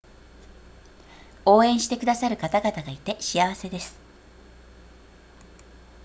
[1.45, 3.95] 応援してくださる方々がいて幸せです